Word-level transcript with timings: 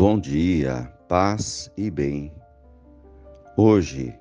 Bom 0.00 0.18
dia, 0.18 0.90
paz 1.06 1.70
e 1.76 1.90
bem. 1.90 2.32
Hoje, 3.54 4.18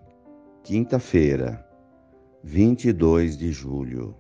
quinta-feira, 0.62 1.66
22 2.44 3.38
de 3.38 3.50
julho, 3.50 4.14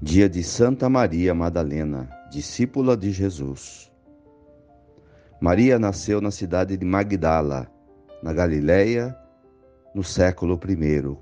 dia 0.00 0.28
de 0.28 0.40
Santa 0.44 0.88
Maria 0.88 1.34
Madalena, 1.34 2.08
discípula 2.30 2.96
de 2.96 3.10
Jesus. 3.10 3.92
Maria 5.40 5.80
nasceu 5.80 6.20
na 6.20 6.30
cidade 6.30 6.76
de 6.76 6.84
Magdala, 6.84 7.66
na 8.22 8.32
Galiléia, 8.32 9.18
no 9.92 10.04
século 10.04 10.60
I. 10.64 11.18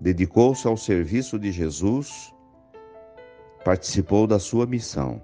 Dedicou-se 0.00 0.64
ao 0.68 0.76
serviço 0.76 1.40
de 1.40 1.50
Jesus, 1.50 2.32
participou 3.64 4.28
da 4.28 4.38
sua 4.38 4.64
missão. 4.64 5.20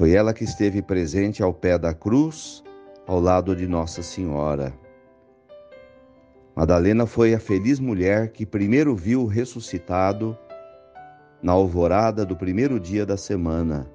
Foi 0.00 0.12
ela 0.14 0.32
que 0.32 0.44
esteve 0.44 0.80
presente 0.80 1.42
ao 1.42 1.52
pé 1.52 1.76
da 1.76 1.92
cruz, 1.92 2.64
ao 3.06 3.20
lado 3.20 3.54
de 3.54 3.66
Nossa 3.68 4.02
Senhora. 4.02 4.72
Madalena 6.56 7.04
foi 7.04 7.34
a 7.34 7.38
feliz 7.38 7.78
mulher 7.78 8.32
que 8.32 8.46
primeiro 8.46 8.96
viu 8.96 9.24
o 9.24 9.26
ressuscitado 9.26 10.34
na 11.42 11.52
alvorada 11.52 12.24
do 12.24 12.34
primeiro 12.34 12.80
dia 12.80 13.04
da 13.04 13.18
semana 13.18 13.86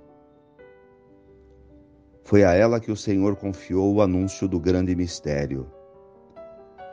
foi 2.26 2.44
a 2.44 2.54
ela 2.54 2.80
que 2.80 2.92
o 2.92 2.96
Senhor 2.96 3.36
confiou 3.36 3.94
o 3.94 4.02
anúncio 4.02 4.48
do 4.48 4.60
grande 4.60 4.96
mistério. 4.96 5.66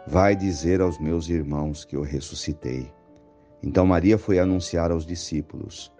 Vai 0.07 0.35
dizer 0.35 0.81
aos 0.81 0.99
meus 0.99 1.29
irmãos 1.29 1.85
que 1.85 1.97
eu 1.97 2.03
ressuscitei. 2.03 2.91
Então 3.63 3.87
Maria 3.87 4.17
foi 4.17 4.39
anunciar 4.39 4.91
aos 4.91 5.07
discípulos. 5.07 5.93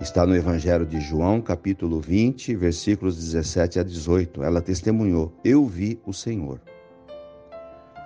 Está 0.00 0.24
no 0.24 0.34
Evangelho 0.34 0.86
de 0.86 0.98
João, 0.98 1.42
capítulo 1.42 2.00
20, 2.00 2.56
versículos 2.56 3.16
17 3.16 3.80
a 3.80 3.82
18. 3.82 4.42
Ela 4.42 4.62
testemunhou: 4.62 5.30
Eu 5.44 5.66
vi 5.66 6.00
o 6.06 6.12
Senhor. 6.14 6.58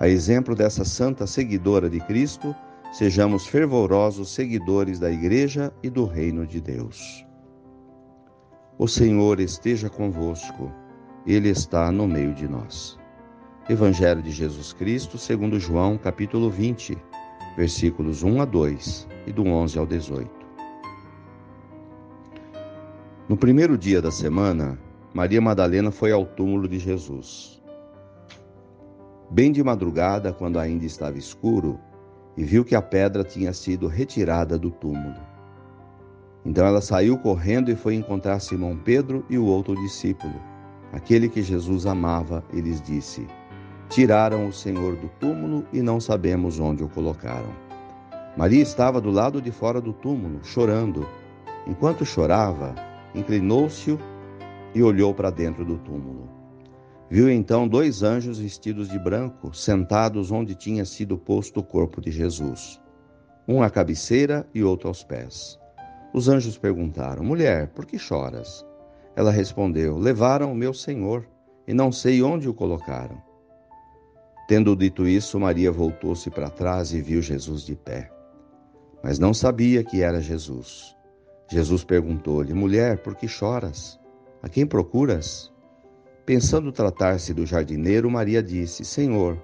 A 0.00 0.09
exemplo 0.09 0.56
dessa 0.56 0.84
santa 0.84 1.25
seguidora 1.25 1.89
de 1.89 2.00
Cristo, 2.00 2.53
sejamos 2.92 3.47
fervorosos 3.47 4.34
seguidores 4.34 4.98
da 4.98 5.09
Igreja 5.09 5.72
e 5.84 5.89
do 5.89 6.05
Reino 6.05 6.45
de 6.45 6.61
Deus. 6.61 7.25
O 8.77 8.89
Senhor 8.89 9.39
esteja 9.39 9.89
convosco, 9.89 10.72
Ele 11.25 11.48
está 11.48 11.92
no 11.92 12.09
meio 12.09 12.34
de 12.34 12.48
nós. 12.48 12.98
Evangelho 13.69 14.20
de 14.20 14.33
Jesus 14.33 14.72
Cristo, 14.72 15.17
segundo 15.17 15.61
João, 15.61 15.97
capítulo 15.97 16.50
20, 16.50 16.98
versículos 17.56 18.25
1 18.25 18.42
a 18.42 18.45
2 18.45 19.09
e 19.28 19.33
do 19.33 19.45
11 19.45 19.78
ao 19.78 19.87
18. 19.87 20.44
No 23.27 23.39
primeiro 23.39 23.78
dia 23.78 24.03
da 24.03 24.11
semana, 24.11 24.78
Maria 25.14 25.41
Madalena 25.41 25.91
foi 25.91 26.12
ao 26.12 26.27
túmulo 26.27 26.69
de 26.69 26.78
Jesus. 26.78 27.58
Bem 29.31 29.50
de 29.50 29.64
madrugada, 29.64 30.31
quando 30.31 30.58
ainda 30.58 30.84
estava 30.84 31.16
escuro, 31.16 31.81
e 32.36 32.44
viu 32.44 32.66
que 32.66 32.75
a 32.75 32.83
pedra 32.83 33.25
tinha 33.25 33.55
sido 33.55 33.86
retirada 33.86 34.58
do 34.58 34.70
túmulo. 34.70 35.16
Então 36.44 36.66
ela 36.66 36.83
saiu 36.83 37.16
correndo 37.16 37.70
e 37.70 37.75
foi 37.75 37.94
encontrar 37.94 38.41
Simão 38.41 38.77
Pedro 38.77 39.25
e 39.31 39.38
o 39.38 39.47
outro 39.47 39.75
discípulo, 39.75 40.34
aquele 40.92 41.27
que 41.27 41.42
Jesus 41.42 41.86
amava, 41.86 42.44
e 42.53 42.61
lhes 42.61 42.78
disse: 42.83 43.27
Tiraram 43.88 44.47
o 44.48 44.53
Senhor 44.53 44.97
do 44.97 45.09
túmulo 45.19 45.64
e 45.72 45.81
não 45.81 45.98
sabemos 45.98 46.61
onde 46.61 46.84
o 46.84 46.91
colocaram. 46.91 47.49
Maria 48.37 48.62
estava 48.62 49.00
do 49.00 49.10
lado 49.10 49.41
de 49.41 49.50
fora 49.50 49.81
do 49.81 49.94
túmulo, 49.94 50.41
chorando. 50.43 51.09
Enquanto 51.66 52.04
chorava, 52.04 52.75
inclinou-se 53.14 53.98
e 54.75 54.82
olhou 54.82 55.14
para 55.14 55.30
dentro 55.30 55.64
do 55.64 55.78
túmulo. 55.78 56.28
Viu 57.08 57.30
então 57.30 57.69
dois 57.69 58.02
anjos 58.02 58.38
vestidos 58.38 58.88
de 58.88 58.98
branco, 58.98 59.54
sentados 59.54 60.30
onde 60.30 60.54
tinha 60.54 60.84
sido 60.84 61.16
posto 61.16 61.60
o 61.60 61.62
corpo 61.62 62.00
de 62.00 62.10
Jesus, 62.10 62.80
um 63.47 63.62
à 63.62 63.70
cabeceira 63.70 64.48
e 64.54 64.64
outro 64.64 64.88
aos 64.88 65.04
pés. 65.04 65.58
Os 66.12 66.28
anjos 66.28 66.56
perguntaram: 66.56 67.22
Mulher, 67.22 67.69
por 67.69 67.86
que 67.86 67.98
choras? 67.98 68.64
Ela 69.14 69.31
respondeu: 69.31 69.98
Levaram 69.98 70.50
o 70.50 70.56
meu 70.56 70.72
senhor 70.72 71.28
e 71.66 71.75
não 71.75 71.92
sei 71.92 72.22
onde 72.22 72.48
o 72.48 72.54
colocaram. 72.54 73.22
Tendo 74.46 74.76
dito 74.76 75.06
isso, 75.06 75.41
Maria 75.41 75.72
voltou-se 75.72 76.28
para 76.31 76.50
trás 76.50 76.92
e 76.92 77.00
viu 77.00 77.22
Jesus 77.22 77.64
de 77.64 77.75
pé. 77.75 78.10
Mas 79.02 79.19
não 79.19 79.32
sabia 79.32 79.82
que 79.82 80.02
era 80.02 80.20
Jesus. 80.20 80.94
Jesus 81.54 81.84
perguntou-lhe: 81.84 82.53
Mulher, 82.53 82.98
por 82.98 83.15
que 83.15 83.28
choras? 83.28 84.00
A 84.42 84.48
quem 84.48 84.66
procuras? 84.66 85.53
Pensando 86.26 86.72
tratar-se 86.72 87.32
do 87.32 87.47
jardineiro, 87.47 88.10
Maria 88.10 88.42
disse: 88.42 88.84
Senhor, 88.84 89.41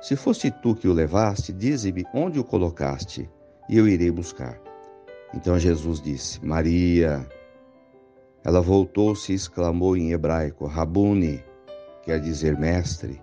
se 0.00 0.14
foste 0.14 0.48
tu 0.62 0.76
que 0.76 0.86
o 0.86 0.92
levaste, 0.92 1.52
dize-me 1.52 2.04
onde 2.14 2.38
o 2.38 2.44
colocaste, 2.44 3.28
e 3.68 3.76
eu 3.76 3.88
irei 3.88 4.12
buscar. 4.12 4.60
Então 5.34 5.58
Jesus 5.58 6.00
disse: 6.00 6.38
Maria. 6.46 7.28
Ela 8.44 8.60
voltou-se 8.60 9.32
e 9.32 9.34
exclamou 9.34 9.96
em 9.96 10.12
hebraico: 10.12 10.66
Rabuni, 10.66 11.44
quer 12.04 12.20
dizer 12.20 12.56
mestre. 12.56 13.20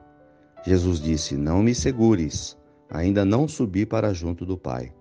Jesus 0.65 0.99
disse: 0.99 1.37
Não 1.37 1.63
me 1.63 1.73
segures, 1.73 2.57
ainda 2.89 3.23
não 3.23 3.47
subi 3.47 3.85
para 3.85 4.13
junto 4.13 4.45
do 4.45 4.57
Pai. 4.57 4.93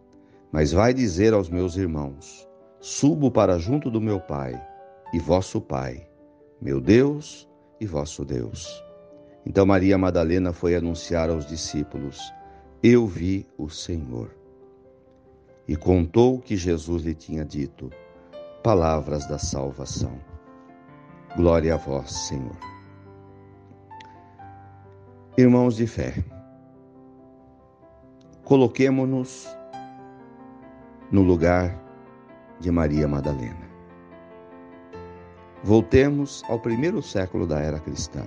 Mas 0.53 0.70
vai 0.70 0.94
dizer 0.94 1.34
aos 1.34 1.50
meus 1.50 1.76
irmãos: 1.76 2.47
Subo 2.88 3.32
para 3.32 3.58
junto 3.58 3.91
do 3.91 4.00
meu 4.00 4.20
Pai 4.20 4.64
e 5.12 5.19
vosso 5.19 5.60
Pai, 5.60 6.08
meu 6.62 6.80
Deus 6.80 7.48
e 7.80 7.84
vosso 7.84 8.24
Deus. 8.24 8.80
Então 9.44 9.66
Maria 9.66 9.98
Madalena 9.98 10.52
foi 10.52 10.76
anunciar 10.76 11.28
aos 11.28 11.44
discípulos: 11.44 12.32
Eu 12.80 13.04
vi 13.04 13.44
o 13.58 13.69
Senhor 13.69 14.30
e 15.66 15.74
contou 15.74 16.36
o 16.36 16.41
que 16.41 16.56
Jesus 16.56 17.02
lhe 17.02 17.12
tinha 17.12 17.44
dito, 17.44 17.91
palavras 18.62 19.26
da 19.26 19.36
salvação. 19.36 20.20
Glória 21.34 21.74
a 21.74 21.76
vós, 21.76 22.12
Senhor. 22.28 22.56
Irmãos 25.36 25.74
de 25.74 25.88
fé, 25.88 26.22
coloquemo-nos 28.44 29.48
no 31.10 31.22
lugar 31.22 31.84
de 32.61 32.71
Maria 32.71 33.06
Madalena. 33.06 33.67
Voltemos 35.62 36.43
ao 36.49 36.59
primeiro 36.59 37.03
século 37.03 37.47
da 37.47 37.61
era 37.61 37.81
cristã. 37.81 38.25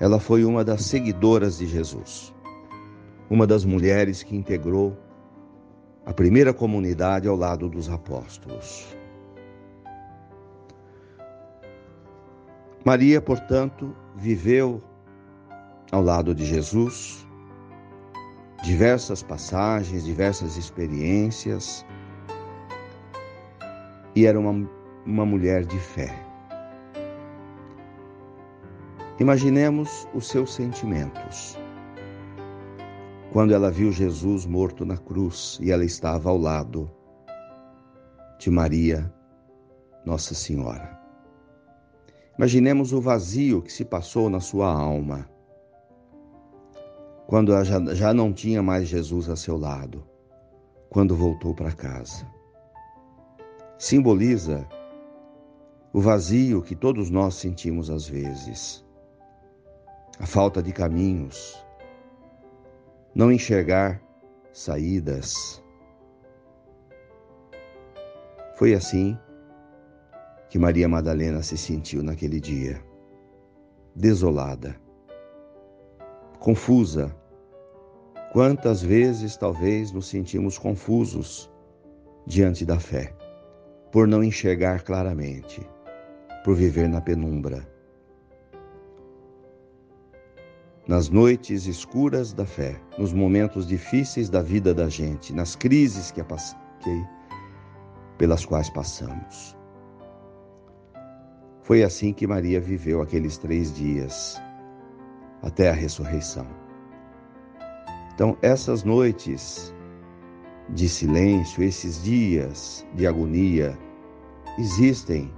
Ela 0.00 0.18
foi 0.18 0.44
uma 0.44 0.64
das 0.64 0.84
seguidoras 0.84 1.58
de 1.58 1.66
Jesus 1.66 2.34
uma 3.28 3.46
das 3.46 3.64
mulheres 3.64 4.22
que 4.22 4.36
integrou 4.36 4.96
a 6.04 6.12
primeira 6.12 6.52
comunidade 6.52 7.26
ao 7.26 7.36
lado 7.36 7.68
dos 7.68 7.88
apóstolos. 7.88 8.86
Maria, 12.84 13.20
portanto, 13.20 13.94
viveu 14.14 14.82
ao 15.90 16.02
lado 16.02 16.34
de 16.34 16.44
Jesus 16.44 17.26
diversas 18.64 19.22
passagens, 19.22 20.04
diversas 20.04 20.56
experiências, 20.56 21.84
e 24.16 24.24
era 24.24 24.40
uma, 24.40 24.66
uma 25.04 25.26
mulher 25.26 25.66
de 25.66 25.78
fé. 25.78 26.10
Imaginemos 29.20 30.08
os 30.14 30.28
seus 30.28 30.54
sentimentos 30.54 31.58
quando 33.32 33.52
ela 33.52 33.70
viu 33.70 33.92
Jesus 33.92 34.46
morto 34.46 34.86
na 34.86 34.96
cruz 34.96 35.58
e 35.60 35.70
ela 35.70 35.84
estava 35.84 36.30
ao 36.30 36.38
lado 36.38 36.90
de 38.38 38.50
Maria, 38.50 39.12
Nossa 40.06 40.34
Senhora. 40.34 40.98
Imaginemos 42.38 42.94
o 42.94 43.00
vazio 43.00 43.60
que 43.60 43.72
se 43.72 43.84
passou 43.84 44.30
na 44.30 44.40
sua 44.40 44.72
alma 44.72 45.33
quando 47.26 47.52
já, 47.64 47.94
já 47.94 48.14
não 48.14 48.32
tinha 48.32 48.62
mais 48.62 48.88
Jesus 48.88 49.28
a 49.28 49.36
seu 49.36 49.56
lado, 49.56 50.06
quando 50.90 51.16
voltou 51.16 51.54
para 51.54 51.72
casa. 51.72 52.26
Simboliza 53.78 54.68
o 55.92 56.00
vazio 56.00 56.62
que 56.62 56.74
todos 56.74 57.10
nós 57.10 57.34
sentimos 57.34 57.88
às 57.88 58.06
vezes, 58.06 58.84
a 60.18 60.26
falta 60.26 60.62
de 60.62 60.72
caminhos, 60.72 61.56
não 63.14 63.32
enxergar 63.32 64.02
saídas. 64.52 65.62
Foi 68.56 68.74
assim 68.74 69.18
que 70.48 70.58
Maria 70.58 70.88
Madalena 70.88 71.42
se 71.42 71.56
sentiu 71.56 72.02
naquele 72.02 72.38
dia, 72.38 72.80
desolada, 73.94 74.83
confusa. 76.44 77.10
Quantas 78.30 78.82
vezes 78.82 79.34
talvez 79.34 79.90
nos 79.90 80.06
sentimos 80.08 80.58
confusos 80.58 81.50
diante 82.26 82.66
da 82.66 82.78
fé, 82.78 83.14
por 83.90 84.06
não 84.06 84.22
enxergar 84.22 84.82
claramente, 84.82 85.66
por 86.44 86.54
viver 86.54 86.86
na 86.86 87.00
penumbra. 87.00 87.66
Nas 90.86 91.08
noites 91.08 91.66
escuras 91.66 92.34
da 92.34 92.44
fé, 92.44 92.78
nos 92.98 93.10
momentos 93.10 93.66
difíceis 93.66 94.28
da 94.28 94.42
vida 94.42 94.74
da 94.74 94.86
gente, 94.86 95.32
nas 95.32 95.56
crises 95.56 96.10
que, 96.10 96.22
que 96.22 97.04
pelas 98.18 98.44
quais 98.44 98.68
passamos. 98.68 99.56
Foi 101.62 101.82
assim 101.82 102.12
que 102.12 102.26
Maria 102.26 102.60
viveu 102.60 103.00
aqueles 103.00 103.38
três 103.38 103.74
dias, 103.74 104.38
até 105.44 105.70
a 105.70 105.72
ressurreição. 105.72 106.46
Então, 108.14 108.36
essas 108.42 108.82
noites 108.82 109.72
de 110.70 110.88
silêncio, 110.88 111.62
esses 111.62 112.02
dias 112.02 112.86
de 112.94 113.06
agonia, 113.06 113.78
existem 114.58 115.30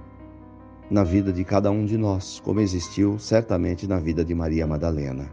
na 0.89 1.03
vida 1.03 1.33
de 1.33 1.43
cada 1.43 1.69
um 1.69 1.85
de 1.85 1.97
nós, 1.97 2.39
como 2.39 2.61
existiu 2.61 3.19
certamente 3.19 3.85
na 3.85 3.99
vida 3.99 4.23
de 4.23 4.33
Maria 4.33 4.65
Madalena. 4.65 5.29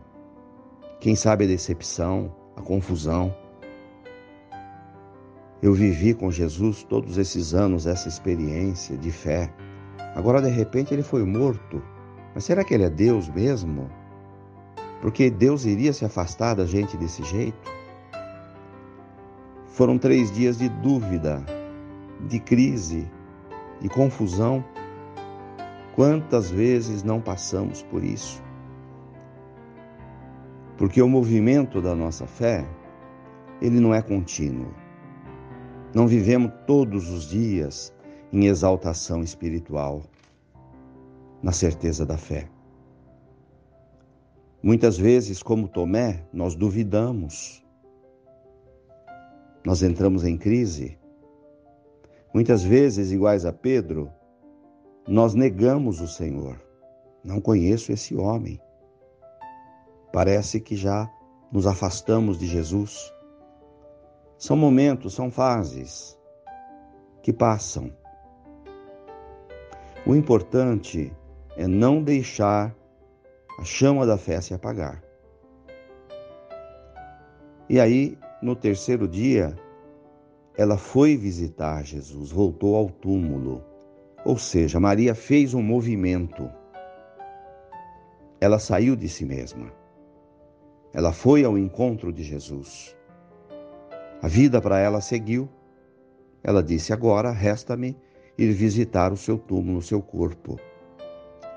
Quem 1.00 1.14
sabe 1.14 1.44
a 1.44 1.48
decepção, 1.48 2.34
a 2.56 2.60
confusão. 2.60 3.34
Eu 5.62 5.72
vivi 5.72 6.12
com 6.12 6.30
Jesus 6.30 6.82
todos 6.82 7.16
esses 7.16 7.54
anos 7.54 7.86
essa 7.86 8.08
experiência 8.08 8.96
de 8.96 9.10
fé 9.10 9.50
Agora, 10.14 10.40
de 10.40 10.48
repente, 10.48 10.94
ele 10.94 11.02
foi 11.02 11.24
morto. 11.24 11.82
Mas 12.34 12.44
será 12.44 12.64
que 12.64 12.72
ele 12.72 12.84
é 12.84 12.90
Deus 12.90 13.28
mesmo? 13.28 13.90
Porque 15.04 15.28
Deus 15.28 15.66
iria 15.66 15.92
se 15.92 16.02
afastar 16.02 16.54
da 16.54 16.64
gente 16.64 16.96
desse 16.96 17.22
jeito? 17.24 17.70
Foram 19.66 19.98
três 19.98 20.32
dias 20.32 20.56
de 20.56 20.66
dúvida, 20.70 21.44
de 22.26 22.40
crise, 22.40 23.06
de 23.82 23.88
confusão. 23.90 24.64
Quantas 25.94 26.50
vezes 26.50 27.02
não 27.02 27.20
passamos 27.20 27.82
por 27.82 28.02
isso? 28.02 28.42
Porque 30.78 31.02
o 31.02 31.08
movimento 31.08 31.82
da 31.82 31.94
nossa 31.94 32.26
fé, 32.26 32.66
ele 33.60 33.80
não 33.80 33.92
é 33.94 34.00
contínuo. 34.00 34.72
Não 35.94 36.06
vivemos 36.06 36.50
todos 36.66 37.10
os 37.10 37.28
dias 37.28 37.92
em 38.32 38.46
exaltação 38.46 39.22
espiritual, 39.22 40.00
na 41.42 41.52
certeza 41.52 42.06
da 42.06 42.16
fé. 42.16 42.53
Muitas 44.64 44.96
vezes, 44.96 45.42
como 45.42 45.68
Tomé, 45.68 46.26
nós 46.32 46.54
duvidamos, 46.54 47.62
nós 49.62 49.82
entramos 49.82 50.24
em 50.24 50.38
crise. 50.38 50.98
Muitas 52.32 52.64
vezes, 52.64 53.12
iguais 53.12 53.44
a 53.44 53.52
Pedro, 53.52 54.10
nós 55.06 55.34
negamos 55.34 56.00
o 56.00 56.08
Senhor. 56.08 56.58
Não 57.22 57.42
conheço 57.42 57.92
esse 57.92 58.16
homem. 58.16 58.58
Parece 60.10 60.58
que 60.58 60.76
já 60.76 61.12
nos 61.52 61.66
afastamos 61.66 62.38
de 62.38 62.46
Jesus. 62.46 63.12
São 64.38 64.56
momentos, 64.56 65.12
são 65.12 65.30
fases 65.30 66.18
que 67.22 67.34
passam. 67.34 67.92
O 70.06 70.14
importante 70.14 71.14
é 71.54 71.66
não 71.66 72.02
deixar 72.02 72.74
a 73.58 73.64
chama 73.64 74.06
da 74.06 74.16
fé 74.16 74.40
se 74.40 74.54
apagar. 74.54 75.02
E 77.68 77.80
aí, 77.80 78.18
no 78.42 78.54
terceiro 78.54 79.08
dia, 79.08 79.56
ela 80.56 80.76
foi 80.76 81.16
visitar 81.16 81.84
Jesus, 81.84 82.30
voltou 82.30 82.76
ao 82.76 82.90
túmulo. 82.90 83.64
Ou 84.24 84.38
seja, 84.38 84.78
Maria 84.78 85.14
fez 85.14 85.54
um 85.54 85.62
movimento. 85.62 86.50
Ela 88.40 88.58
saiu 88.58 88.96
de 88.96 89.08
si 89.08 89.24
mesma. 89.24 89.72
Ela 90.92 91.12
foi 91.12 91.44
ao 91.44 91.58
encontro 91.58 92.12
de 92.12 92.22
Jesus. 92.22 92.96
A 94.22 94.28
vida 94.28 94.60
para 94.60 94.78
ela 94.78 95.00
seguiu. 95.00 95.48
Ela 96.42 96.62
disse: 96.62 96.92
Agora 96.92 97.30
resta-me 97.30 97.96
ir 98.38 98.52
visitar 98.52 99.12
o 99.12 99.16
seu 99.16 99.38
túmulo, 99.38 99.78
o 99.78 99.82
seu 99.82 100.00
corpo. 100.00 100.58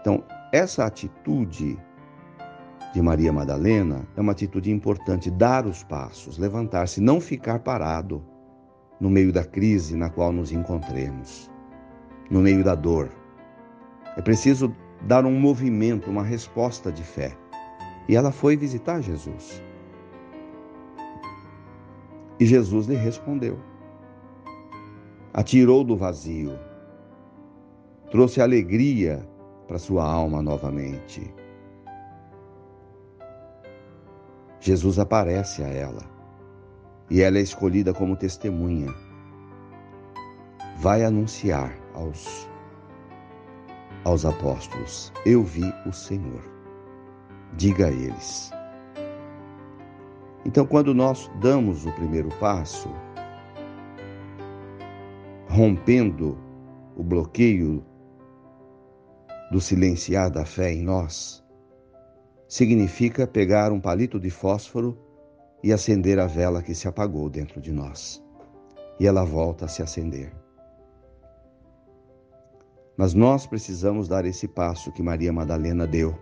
Então, 0.01 0.23
essa 0.51 0.85
atitude 0.85 1.77
de 2.93 3.01
Maria 3.01 3.31
Madalena 3.31 4.07
é 4.15 4.21
uma 4.21 4.31
atitude 4.31 4.71
importante, 4.71 5.29
dar 5.29 5.65
os 5.65 5.83
passos, 5.83 6.37
levantar-se, 6.37 7.01
não 7.01 7.19
ficar 7.19 7.59
parado 7.59 8.23
no 8.99 9.09
meio 9.09 9.31
da 9.31 9.43
crise 9.43 9.95
na 9.95 10.09
qual 10.09 10.31
nos 10.31 10.51
encontremos, 10.51 11.51
no 12.29 12.39
meio 12.39 12.63
da 12.63 12.75
dor. 12.75 13.09
É 14.15 14.21
preciso 14.21 14.73
dar 15.01 15.25
um 15.25 15.39
movimento, 15.39 16.09
uma 16.09 16.23
resposta 16.23 16.91
de 16.91 17.03
fé. 17.03 17.37
E 18.09 18.15
ela 18.15 18.31
foi 18.31 18.55
visitar 18.55 19.01
Jesus. 19.01 19.61
E 22.39 22.45
Jesus 22.45 22.87
lhe 22.87 22.95
respondeu. 22.95 23.59
Atirou 25.33 25.83
do 25.83 25.95
vazio 25.95 26.57
trouxe 28.09 28.41
alegria 28.41 29.27
para 29.67 29.77
sua 29.77 30.03
alma 30.03 30.41
novamente. 30.41 31.33
Jesus 34.67 34.99
aparece 34.99 35.63
a 35.63 35.67
ela 35.69 36.03
e 37.09 37.21
ela 37.21 37.37
é 37.37 37.41
escolhida 37.41 37.93
como 37.93 38.17
testemunha. 38.17 38.93
Vai 40.79 41.05
anunciar 41.05 41.73
aos, 41.93 42.49
aos 44.03 44.25
apóstolos: 44.25 45.13
Eu 45.25 45.41
vi 45.41 45.73
o 45.85 45.93
Senhor. 45.93 46.43
Diga 47.53 47.87
a 47.87 47.91
eles. 47.91 48.51
Então, 50.43 50.65
quando 50.65 50.93
nós 50.93 51.31
damos 51.39 51.85
o 51.85 51.91
primeiro 51.93 52.27
passo, 52.37 52.89
rompendo 55.47 56.37
o 56.97 57.03
bloqueio 57.03 57.85
do 59.49 59.61
silenciar 59.61 60.29
da 60.29 60.43
fé 60.43 60.73
em 60.73 60.83
nós 60.83 61.46
significa 62.47 63.27
pegar 63.27 63.71
um 63.71 63.79
palito 63.79 64.19
de 64.19 64.29
fósforo 64.29 64.97
e 65.63 65.73
acender 65.73 66.19
a 66.19 66.27
vela 66.27 66.61
que 66.61 66.73
se 66.73 66.87
apagou 66.87 67.29
dentro 67.29 67.59
de 67.59 67.71
nós. 67.71 68.23
E 68.99 69.05
ela 69.05 69.23
volta 69.23 69.65
a 69.65 69.67
se 69.67 69.81
acender. 69.81 70.33
Mas 72.95 73.13
nós 73.13 73.45
precisamos 73.45 74.07
dar 74.07 74.25
esse 74.25 74.47
passo 74.47 74.91
que 74.91 75.03
Maria 75.03 75.31
Madalena 75.31 75.85
deu. 75.85 76.17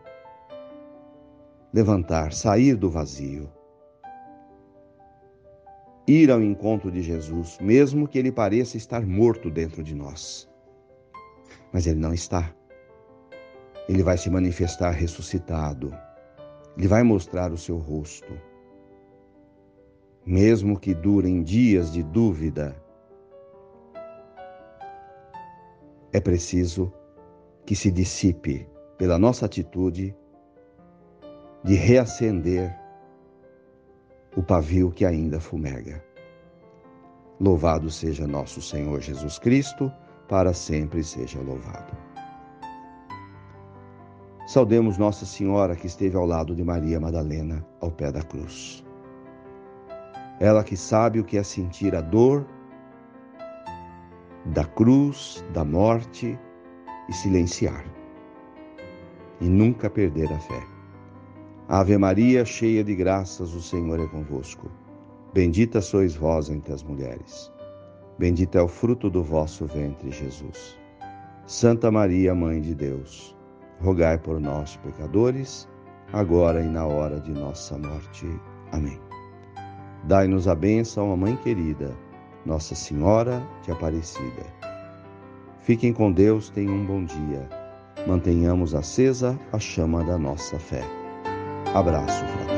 Levantar, 1.73 2.33
sair 2.33 2.75
do 2.75 2.89
vazio. 2.89 3.49
Ir 6.07 6.29
ao 6.31 6.41
encontro 6.41 6.91
de 6.91 7.01
Jesus, 7.01 7.57
mesmo 7.59 8.07
que 8.07 8.17
ele 8.17 8.31
pareça 8.31 8.77
estar 8.77 9.05
morto 9.05 9.49
dentro 9.49 9.83
de 9.83 9.95
nós. 9.95 10.49
Mas 11.71 11.87
ele 11.87 11.99
não 11.99 12.13
está 12.13 12.53
ele 13.87 14.01
vai 14.01 14.17
se 14.17 14.29
manifestar 14.29 14.91
ressuscitado. 14.91 15.95
Ele 16.77 16.87
vai 16.87 17.03
mostrar 17.03 17.51
o 17.51 17.57
seu 17.57 17.77
rosto. 17.77 18.33
Mesmo 20.25 20.79
que 20.79 20.93
durem 20.93 21.43
dias 21.43 21.91
de 21.91 22.03
dúvida, 22.03 22.75
é 26.11 26.19
preciso 26.19 26.91
que 27.65 27.75
se 27.75 27.91
dissipe 27.91 28.67
pela 28.97 29.19
nossa 29.19 29.45
atitude 29.45 30.15
de 31.63 31.75
reacender 31.75 32.75
o 34.35 34.43
pavio 34.43 34.91
que 34.91 35.05
ainda 35.05 35.39
fumega. 35.39 36.03
Louvado 37.39 37.89
seja 37.89 38.27
nosso 38.27 38.61
Senhor 38.61 39.01
Jesus 39.01 39.37
Cristo, 39.39 39.91
para 40.27 40.53
sempre 40.53 41.03
seja 41.03 41.39
louvado. 41.39 42.14
Saudemos 44.45 44.99
Nossa 44.99 45.25
Senhora 45.25 45.75
que 45.75 45.87
esteve 45.87 46.15
ao 46.15 46.25
lado 46.25 46.55
de 46.55 46.63
Maria 46.63 46.99
Madalena 46.99 47.65
ao 47.81 47.89
pé 47.89 48.11
da 48.11 48.21
cruz. 48.21 48.85
Ela 50.39 50.63
que 50.63 50.77
sabe 50.77 51.19
o 51.19 51.23
que 51.23 51.35
é 51.35 51.41
sentir 51.41 51.95
a 51.95 52.01
dor 52.01 52.45
da 54.45 54.63
cruz, 54.63 55.43
da 55.51 55.65
morte 55.65 56.37
e 57.09 57.13
silenciar. 57.13 57.83
E 59.41 59.49
nunca 59.49 59.89
perder 59.89 60.31
a 60.31 60.39
fé. 60.39 60.63
Ave 61.67 61.97
Maria, 61.97 62.45
cheia 62.45 62.83
de 62.83 62.93
graças, 62.93 63.51
o 63.55 63.61
Senhor 63.61 63.99
é 63.99 64.05
convosco. 64.05 64.69
Bendita 65.33 65.81
sois 65.81 66.15
vós 66.15 66.51
entre 66.51 66.71
as 66.71 66.83
mulheres. 66.83 67.51
Bendito 68.19 68.59
é 68.59 68.61
o 68.61 68.67
fruto 68.67 69.09
do 69.09 69.23
vosso 69.23 69.65
ventre, 69.65 70.11
Jesus. 70.11 70.77
Santa 71.47 71.89
Maria, 71.89 72.35
Mãe 72.35 72.61
de 72.61 72.75
Deus 72.75 73.34
rogai 73.81 74.17
por 74.17 74.39
nós, 74.39 74.77
pecadores, 74.77 75.67
agora 76.13 76.61
e 76.61 76.67
na 76.67 76.85
hora 76.85 77.19
de 77.19 77.31
nossa 77.31 77.77
morte. 77.77 78.27
Amém. 78.71 78.99
Dai-nos 80.03 80.47
a 80.47 80.55
bênção, 80.55 81.11
a 81.11 81.17
Mãe 81.17 81.35
querida, 81.37 81.91
Nossa 82.45 82.75
Senhora 82.75 83.41
de 83.63 83.71
Aparecida. 83.71 84.45
Fiquem 85.61 85.91
com 85.91 86.11
Deus, 86.11 86.49
tenham 86.49 86.75
um 86.75 86.85
bom 86.85 87.03
dia. 87.03 87.49
Mantenhamos 88.05 88.75
acesa 88.75 89.39
a 89.51 89.57
chama 89.57 90.03
da 90.03 90.17
nossa 90.17 90.59
fé. 90.59 90.83
Abraço 91.73 92.23
fraterno. 92.23 92.54